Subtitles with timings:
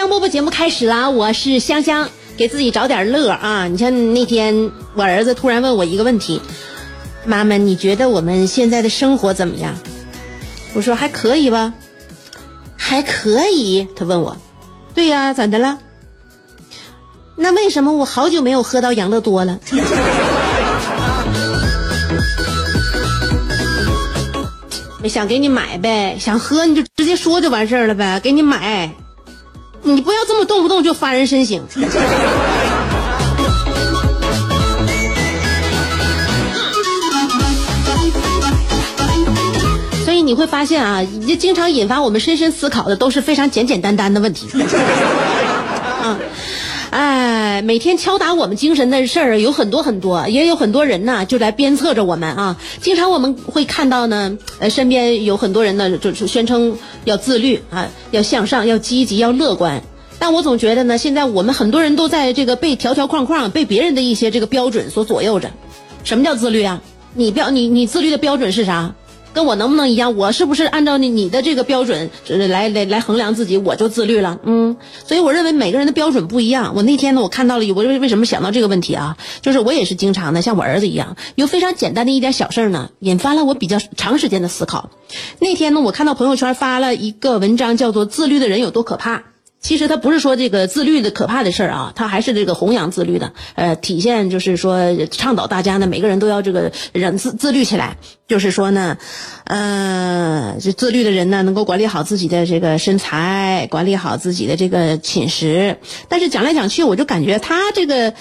[0.00, 1.10] 香饽饽节目开始啦！
[1.10, 3.68] 我是香香，给自己找点乐啊！
[3.68, 6.40] 你像那天我儿子突然问我一个问题
[7.26, 9.74] ：“妈妈，你觉得我们现在的生活怎么样？”
[10.72, 11.74] 我说：“还可以吧。”
[12.78, 13.88] 还可以。
[13.94, 14.38] 他问我
[14.96, 15.80] ：“对呀，咋的了？”
[17.36, 19.60] 那为什么我好久没有喝到养乐多了？
[25.06, 28.94] 想给你买呗，想喝你就直接说就完事儿了呗，给你买。
[29.82, 31.60] 你不要这么动不动就发人深省。
[40.04, 44.48] 所以你会发现啊，这经常引发我们深深思考的都是非常简简单单的问题。
[46.02, 46.18] 啊，
[46.90, 52.56] 哎，每天敲打我们精神的事儿有很多很多，也有很多人呢就来鞭策着我们啊。
[52.80, 59.82] 经常我们会看到呢，呃，身边有很多人呢，就是宣称要自律啊，要向上，要积极，要乐观。
[60.18, 65.52] 但我总觉得呢，现在我们很多人都在这个被条条框框、被别人的一些这个标准所左右着。
[66.02, 66.82] 什么叫自律啊？
[67.14, 68.94] 你标你你自律的标准是啥？
[69.32, 70.16] 跟我能不能一样？
[70.16, 74.38] 我是不是按照你你的这个标准来来来衡量自己，我就自律了？
[74.44, 74.76] 嗯，
[75.06, 76.72] 所以我认为每个人的标准不一样。
[76.74, 79.16] 我那天呢，我看到了，我为为什么想到这个问题啊？
[79.40, 84.90] 就是我也是经常的，像我儿子一样，有非常简单的一点小事呢，引发了我比较长时间的思考。
[85.38, 89.16] 那天呢，我看到朋友圈发了一个文章，叫做《自律的人有多可怕》。
[89.60, 98.96] 其实他不是说这个自律的可怕的事儿啊，他还是这个弘扬自律的，呃，体现就是说倡导大家呢，每个人都要这个人自自律起来，就是说呢，
[99.44, 105.76] 呃，这自律的人呢，能够管理好自己的这个身材，管理好自己的这个寝食。
[106.08, 108.14] 但是讲来讲去，我就感觉他这个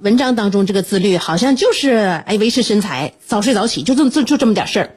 [0.00, 1.90] 文章当中这个自律，好像就是
[2.26, 4.96] 哎维持身材，早睡早起，就这么就就这么点事儿，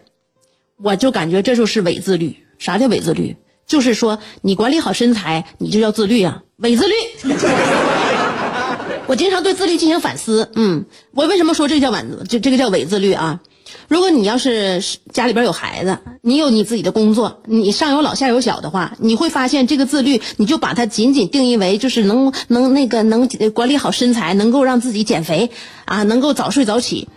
[0.82, 2.38] 我就感觉这就是伪自律。
[2.58, 3.36] 啥叫伪自律？
[3.68, 6.94] 就是说，你管理好身材，你就叫自律啊， 伪自律。
[9.08, 13.40] 我经常对自律进行反思，嗯，我为什么说这个叫伪，这这个叫伪自律啊？
[13.88, 14.82] 如果你要是
[15.14, 25.52] 家里边有孩子，你有你自己的工作，你上有老下有小的话，你会发现这个自律，你就把它仅仅定义为就是能能那个能管理好身材，能够让自己减肥
[25.86, 27.08] 啊，能够早睡早起，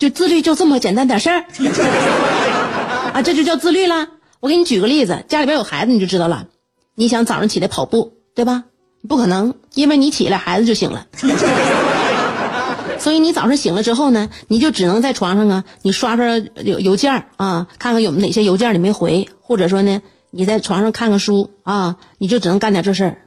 [0.00, 1.44] 就自律就这么简单点事儿
[3.14, 4.08] 啊，这就叫自律了。
[4.46, 6.46] 我给你举个例子，家里边有孩子你就知道了。
[6.94, 8.62] 你想早上起来跑步，对吧？
[9.08, 11.08] 不可能，因为你起来孩子就醒了。
[13.00, 23.18] 所以你早上醒了之后呢，你就只能在床上啊，你刷刷邮邮件啊，看看有哪些邮件你没回，或者说呢，你在床上看看书啊，你就只能干点这事儿。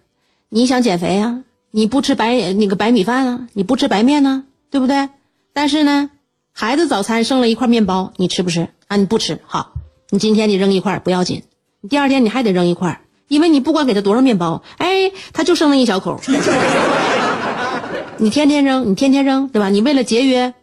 [0.47, 5.09] 你想减肥啊，你不吃白那个白米饭啊，你不吃白面呢，对不对？
[5.51, 6.11] 但是呢，
[6.53, 8.95] 孩子早餐剩了一块面包，你吃不吃啊？
[8.95, 9.73] 你不吃，好。
[10.11, 11.43] 你今天你扔一块不要紧，
[11.81, 16.19] 你第二天你还得扔一块，因为你不管给他多少面包，哎，他就剩那一小口。
[18.17, 19.69] 你天天扔，你天天扔，对吧？
[19.69, 20.55] 你为了节约，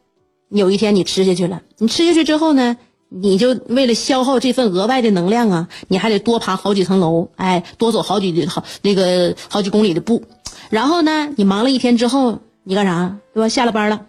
[0.48, 2.76] 有一天你吃下去了，你吃下去之后呢，
[3.08, 10.24] 你就为了消耗这份额外的能量啊，你还得多爬好几层楼，哎，多走好几好那个好几公里的步，
[10.70, 13.16] 然后呢，你忙了一天之后，你干啥？
[13.32, 13.48] 对吧？
[13.48, 14.06] 下了班了，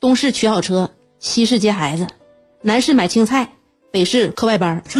[0.00, 2.06] 东市取好车，西市接孩子，
[2.62, 3.50] 南市买青菜。
[3.90, 4.82] 北市课外班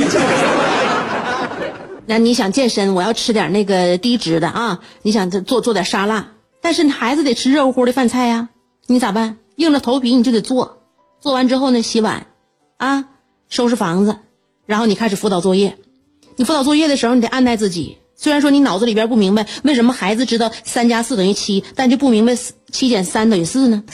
[2.07, 4.81] 那你想健身，我要吃点那个低脂的啊！
[5.03, 6.29] 你想做做点沙拉，
[6.63, 8.49] 但是你孩子得吃热乎乎的饭菜呀，
[8.87, 9.37] 你咋办？
[9.57, 10.79] 硬着头皮你就得做，
[11.21, 12.27] 做完之后呢，洗碗，
[12.79, 13.05] 啊，
[13.51, 14.17] 收拾房子，
[14.65, 15.77] 然后你开始辅导作业。
[16.37, 17.99] 你辅导作业的时候，你得按耐自己。
[18.17, 22.37] 虽然说你脑子里边不明白为什么孩子知道三加四等于七，但就不明白
[22.73, 23.85] 七减三等于四呢？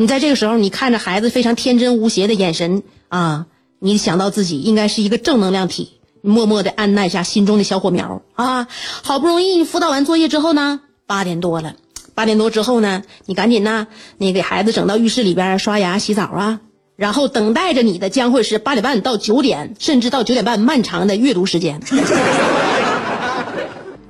[0.00, 3.44] 你在这个时候，你看着孩子非常天真无邪的眼神啊，
[3.78, 8.66] 你想到自己应该是一个正能量体，默默的按捺下心中的小火苗啊！
[9.02, 11.74] 好不容易辅导完作业之后呢，八点多了，
[12.14, 16.60] 八点多之后呢，你赶紧呢，你给孩子整到浴室里边刷牙洗澡啊，
[16.96, 21.78] 然后等待着你的将会是八点半到九点，甚至到九点半漫长的阅读时间。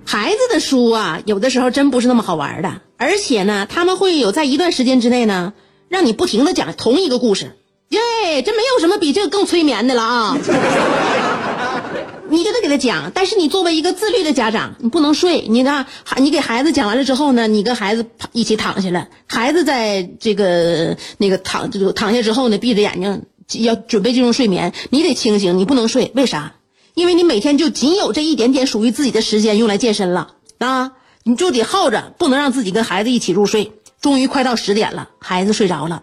[0.05, 5.53] 孩子的书啊，有的时候真不是那么好玩的，而且呢，他们会有在一段时间之内呢，
[5.91, 7.57] 让你不停的讲同一个故事。
[7.89, 10.39] 耶，这没有什么比这个更催眠的了啊！
[12.31, 15.49] 你就得给他讲，但是你作为一个自律的家长，你不能睡。
[15.49, 15.85] 你呢，
[16.19, 23.25] 你给孩子讲完了之后呢，你跟孩子一起躺下了，孩子在这个那个躺这个躺下之后呢，闭着眼睛
[23.65, 26.13] 要准备进入睡眠，你得清醒，你不能睡。
[26.15, 26.55] 为啥？
[26.95, 30.93] 因为你每天就仅有这一点点属于自己的时间用来健身了啊！
[31.25, 33.73] 你就得耗着，不能让自己跟孩子一起入睡。
[34.01, 36.03] 终于快到十点了，孩子睡着了。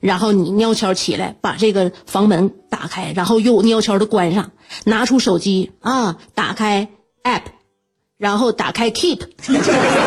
[0.00, 4.50] 然后你悄悄起来，把这个房门打开，然后又悄悄的关上，
[4.84, 6.88] 拿出手机啊，打开
[7.22, 7.42] app，
[8.18, 9.20] 然后打开 keep，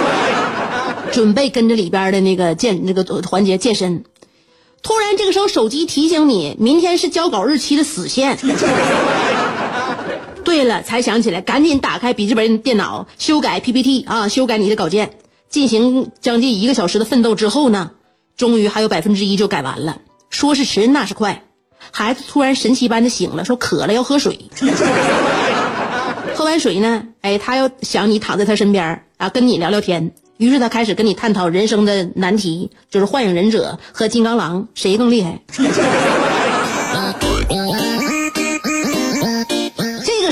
[1.11, 4.03] 准备跟着里边的那个健那个环节健身。
[4.83, 8.37] 突然这个时候手机提醒你，明天是交稿日期的死线。
[10.43, 15.17] 对了，才想起来，赶紧打开笔记本电脑修改 PPT 啊，修改你的稿件，
[15.49, 17.91] 进行将近一个小时的奋斗之后呢。
[18.35, 19.97] 终于还有百分之一就改完了，
[20.29, 21.41] 说是迟那是快。
[21.89, 24.47] 孩子突然神奇般的醒了，说渴了要喝水。
[26.35, 30.11] 喝完水呢，哎，他要想你躺在他身边啊，跟你聊聊天。
[30.37, 35.41] 于是他开始跟你探讨人生的难题，就是幻影忍者和金刚狼谁更厉害。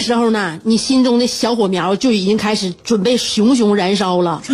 [0.05, 4.41] 时候呢，你心中的小火苗就已经开始准备熊熊燃烧了。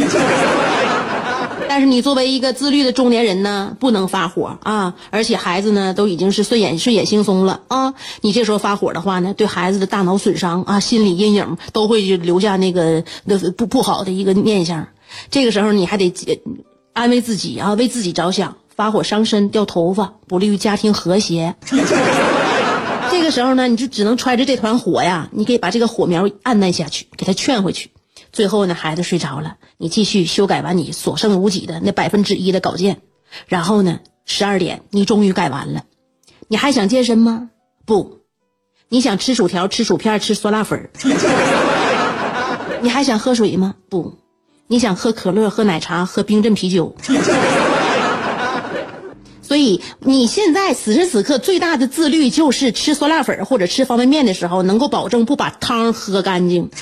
[1.69, 4.93] 但是你作为一个自律的中年人呢，不能发火啊！
[5.09, 7.93] 而且孩子呢，都已经是睡眼睡眼惺忪了啊！
[8.21, 14.87] 你这时候发火的话呢，对孩子的大脑损伤啊，心理阴影都会留下那个那不不好的一个念想。
[15.29, 16.13] 这个时候你还得
[16.91, 18.57] 安慰自己啊，为自己着想。
[18.75, 21.55] 发火伤身，掉头发，不利于家庭和谐。
[23.21, 27.91] 这个时候呢，你就只能揣着这团火呀，你可以把这个火苗按捺下去，给他劝回去。
[28.33, 33.01] 最后呢，孩子睡着了，你继续修改完你所剩无几的那百分之一的稿件，
[33.45, 35.83] 然后呢，十二点你终于改完了，
[36.47, 37.51] 你还想健身吗？
[37.85, 38.21] 不，
[38.89, 40.89] 你想吃薯条、吃薯片、吃酸辣粉
[42.81, 43.75] 你还想喝水吗？
[43.87, 44.17] 不，
[44.65, 46.95] 你想喝可乐、喝奶茶、喝冰镇啤酒。
[49.51, 56.69] 所以你现在此时此刻最大的自律就是吃酸辣粉或者吃方便面的时候，能够保证不把汤喝干净。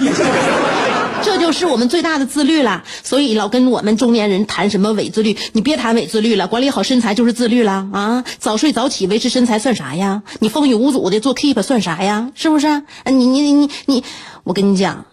[1.24, 8.24] 这就是我们最大的自律了，所以老跟我们中年人谈什么伪自律，你别谈伪自律了，管理好身材就是自律了啊！
[8.38, 10.21] 早睡早起维持身材算啥呀？
[10.38, 12.30] 你风雨无阻的做 keep 算啥呀？
[12.36, 12.83] 是不是？
[13.06, 14.04] 你你你你你，
[14.44, 15.06] 我跟你讲，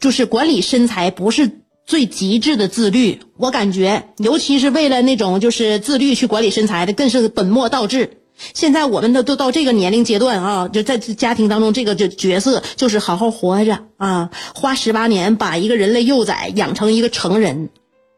[0.00, 8.18] 就是管理身材不是最极致的自律，我感觉，尤其是为了那种就是自律去管理身材的，更是本末倒置。
[8.52, 17.68] 现在我们都都到这个年龄阶段啊，就在家庭当中，这个就角色就是好好活着啊，花十八年把一个人类幼崽养成一个成人，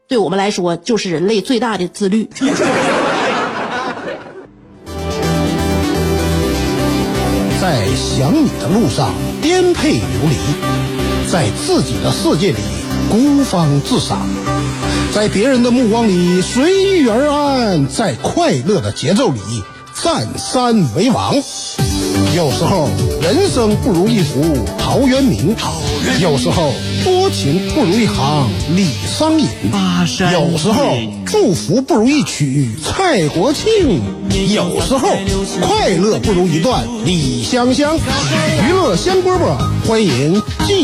[0.07, 2.29] 对我们来说就是人类最大的自律。
[7.59, 10.35] 在想你的路上颠沛流离，
[11.29, 12.57] 在自己的世界里
[13.09, 14.27] 孤芳自赏，
[15.13, 19.39] 在别人的目光里随遇而安，在快乐的节奏里。
[20.03, 21.33] 占山为王，
[22.35, 22.87] 有时候
[23.19, 25.55] 人生不如一壶陶渊明，
[26.21, 26.71] 有时候
[27.03, 29.47] 多情不如一行李商隐，
[30.31, 33.99] 有时候祝福不如一曲蔡国庆，
[34.53, 35.09] 有时候
[35.61, 37.97] 快乐不如一段李香香。
[38.69, 40.83] 娱乐香饽饽，欢迎继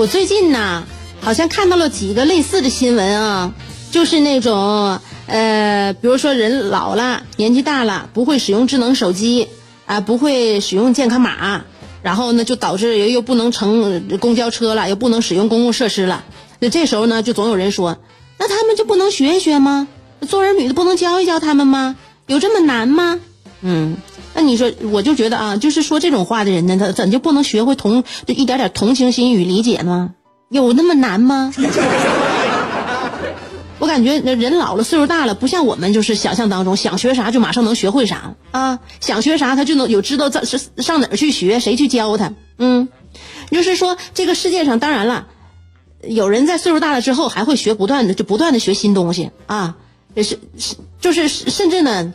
[0.00, 0.84] 我最近呢，
[1.20, 3.52] 好像看到了几个类似的新闻啊，
[3.90, 9.48] 就是那种，呃，比如说人老了，年纪大了，不会使用智能手机
[9.84, 11.66] 啊，不会使用健康码，
[12.00, 16.24] 然后呢，就导致又又不能乘公交车了，又不能使用公共设施了。
[16.60, 17.98] 那这时候呢，就总有人说，
[18.38, 19.86] 那他们就不能学一学吗？
[20.26, 21.96] 做儿女的不能教一教他们吗？
[22.26, 23.20] 有这么难吗？
[23.62, 23.96] 嗯，
[24.34, 30.14] 那你说，我就觉得啊，就是说这种话的人呢，他怎就不能学会同就一点点同情心与理解吗？
[30.48, 31.52] 有那么难吗？
[33.78, 42.34] 我感觉那人老了，岁数大了，不像我们就是想象当中想学啥就马上能学会啥啊，想学啥他就能有知道在是上哪儿去学，谁去教他？
[42.58, 42.88] 嗯，
[43.50, 45.28] 就是说这个世界上，当然了，
[46.02, 49.76] 有人在岁数大了之后还会学，不断的就不断的学新东西啊，
[50.14, 52.12] 也是是就是甚至呢，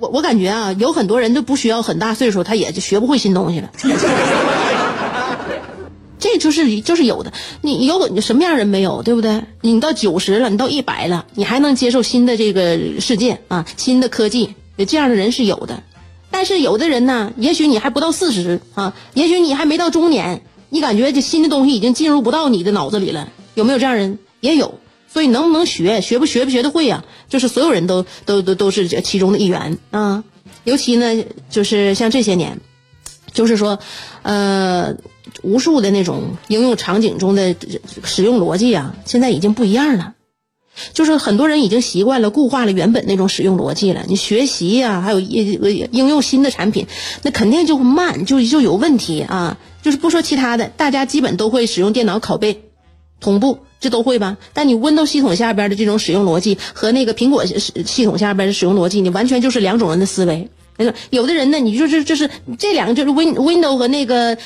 [0.00, 3.70] 我我感觉啊，有很多人都不需要很大岁数，他也就学不会新东西了。
[6.20, 9.44] 这就是就是有的，你有你什么样人没有，对不对？
[9.60, 14.54] 你到九十了，你到一百了，你还能接受新的这个世界啊，新的科技，
[14.86, 15.82] 这样的人是有的。
[16.30, 24.18] 但是有的人呢，也许你还不到四十啊，也许你还没到中年，你感觉这新的东西已经进入不到你的脑子里了，有没有这样人？
[24.40, 24.78] 也有。
[25.12, 27.04] 所以能不能学，学不学不学得会呀？
[27.28, 30.22] 就是所有人都都都都是其中的一员啊。
[30.64, 32.60] 尤其呢，就是像这些年，
[33.32, 33.78] 就是说，
[34.22, 34.94] 呃。
[35.42, 37.54] 无数的那种应用场景中的
[38.02, 40.14] 使用逻辑啊，现在已经不一样了。
[40.94, 44.04] 就是很多人已经习惯了固化了原本那种使用逻辑了。
[44.08, 45.60] 你学习呀，还有应
[45.92, 46.86] 应用新的产品，
[47.22, 49.58] 那肯定就慢，就就有问题啊。
[49.82, 52.62] 就是不说其他的，大家基本都会使用电脑拷贝、
[53.20, 54.36] 同步，这都会吧？
[54.52, 60.48] 但你 Windows 系统下边的这种使用逻辑和那个苹果系系统下边的使用逻辑，你完全就是两种人的思维。
[61.10, 64.36] 有的人呢，你就是就是这两个就是 Win Window 和那个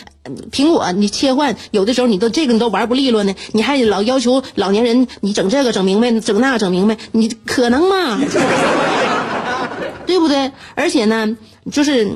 [0.50, 8.18] 苹果，你切换有的时候你都这个你都玩不利落呢，你还老要求老年人你整这个整明白，整那个整明白，你可能吗？
[10.06, 10.50] 对不对？
[10.74, 11.36] 而且呢，
[11.70, 12.08] 就是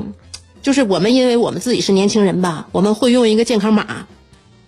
[0.63, 4.07] 就是我们因为我们自己是年轻人吧，我们会用一个健康码，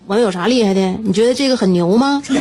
[0.09, 0.81] 我们有啥厉害的？
[1.03, 2.23] 你觉得这个很牛吗？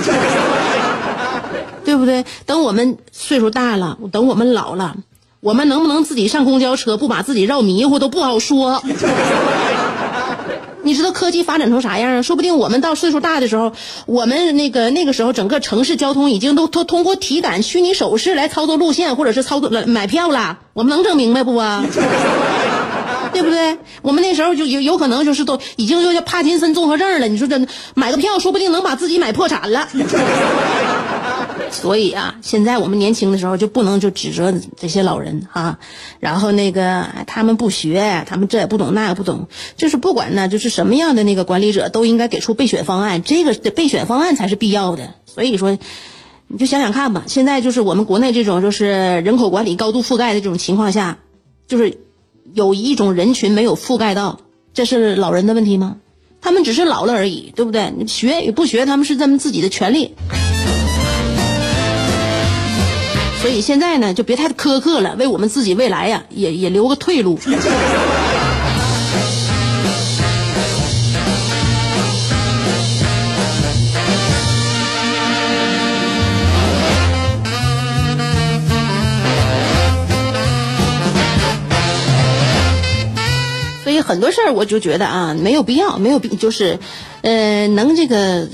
[1.83, 2.23] 对不对？
[2.45, 4.95] 等我们岁数大了，等我们老了。
[5.41, 8.81] 我们能不能自己上公交车不把自己绕迷糊都不好说。
[10.81, 12.21] 你知道科技发展成啥样啊？
[12.21, 13.73] 说不定我们到岁数大的时候，
[14.05, 20.59] 我们那个那个时候整个城市交通已经都通通过体感虚拟手势来操作路线，或者是操作买票了。
[20.71, 21.83] 我们能整明白不啊？
[23.37, 23.77] 对不对？
[24.01, 27.27] 我们那时候就有有可能就是都已经有点帕金森综合症了。
[27.27, 29.87] 你说这买个票，说不定能把自己买破产了。
[31.69, 35.77] 所以啊，现在我们年轻的时候就不能就指责这些老人哈，
[36.19, 45.13] 然后那个他们不学，他们这也不懂那也不懂，就是不管呢，就是什么样的那个管理者都应该给出备选方案，这个备选方案才是必要的。
[45.25, 45.77] 所以说，
[46.47, 51.17] 你就想想看吧，现在就是我们国内这种就是人口管理高度覆盖的这种情况下，
[51.67, 51.99] 就是
[52.53, 54.39] 有一种人群没有覆盖到，
[54.73, 55.97] 这是老人的问题吗？
[56.41, 57.91] 他们只是老了而已，对不对？
[58.07, 60.13] 学与不学，他们是他们自己的权利。
[63.41, 67.39] 所以现在呢，就别太苛刻了，为我们自己未来呀，也也留个退路。
[84.01, 86.79] 很多事儿，我就觉得啊，没有必要，没有必，就是，
[87.21, 88.47] 呃，能这个。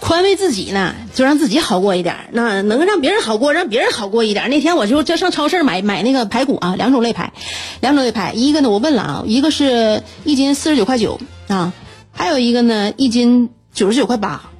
[0.00, 7.32] 宽慰自己呢，就让自己好过一点那能让别人好过，让别人好过一点那天我就就上超市买买那个排骨啊，两种肋排，
[7.80, 8.32] 两种肋排。
[8.32, 11.18] 一个呢，我问了啊，一个是一斤四十九块九
[11.48, 11.72] 啊，
[12.12, 14.50] 还有一个呢，一斤九十九块八。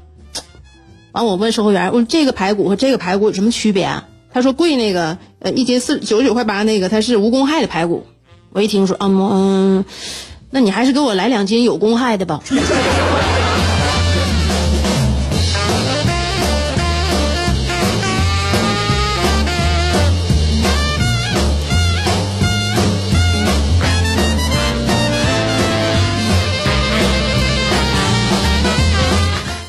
[1.13, 4.09] 完，我问售货员，我说这个排骨和这个排骨有什么区别啊？
[4.33, 8.07] 他说贵那个呃，一斤四九十九块八那个，它是无公害的排骨。
[8.51, 9.85] 我一听说啊，嗯，
[10.51, 12.41] 那你还是给我来两斤有公害的吧。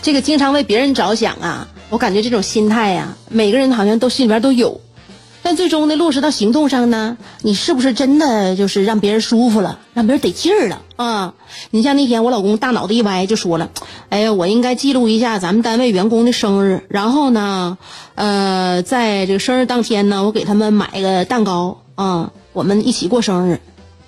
[0.01, 4.81] 这个经常为别人着想啊，我感觉这种心态呀，每个人好像都心里边都有，
[5.50, 11.34] 但最终呢，落实到行动上呢，你是不是真的就是让别人舒服了，让别人得劲儿了啊？
[11.72, 13.72] 你像那天我老公大脑袋一歪就说了，
[14.10, 17.79] 哎呀，我应该记录一下咱们单位员工的生日，然后呢，
[18.13, 23.60] 呃，在这个生日当天呢，我给他们买个蛋糕啊，我们一起过生日。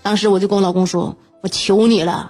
[0.04, 2.30] 当时我就跟我老公说，我求你了，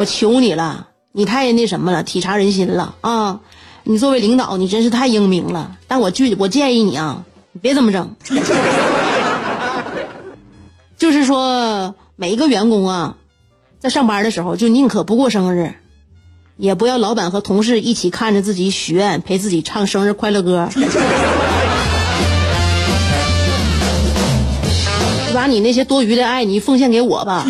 [0.00, 0.88] 我求你了。
[1.12, 3.40] 你太那什么了，体察人心了啊！
[3.84, 5.76] 你作为领导，你真是太英明了。
[5.88, 8.14] 但我拒，我建议你啊，你别这么整。
[10.98, 13.16] 就是说，每一个员工啊，
[13.78, 15.74] 在上班的时候，就宁可不过生日，
[16.56, 20.68] 也不要老板和同事一起看着自己许愿，陪自己唱生日快乐歌。
[25.32, 27.46] 把你那些多余的爱，你奉献给我吧。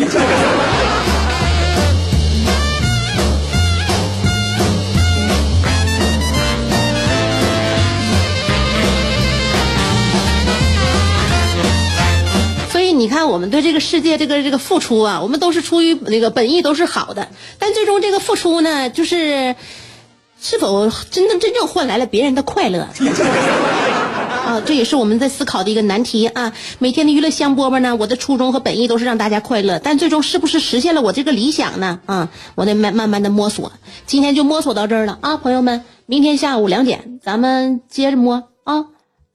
[13.01, 19.55] 你看，我们对这个世界这个这个付出啊，我们都是出于那个本意都是好的，但最终这个付出呢，就是
[20.39, 22.81] 是否真正真正换来了别人的快乐
[24.45, 24.61] 啊？
[24.67, 26.53] 这也是我们在思考的一个难题啊。
[26.77, 32.01] 每天的娱乐香饽饽呢，我的初衷和本意都是让大家快乐，但最终是不是实现了我这个理想呢？
[32.05, 33.71] 啊，我得慢慢慢的摸索。
[34.05, 38.85] 今天就摸索到这儿了啊，朋友们，明天下午两点咱们接着摸啊。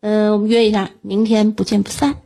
[0.02, 2.25] 嗯，我们约一下，明天不见不散。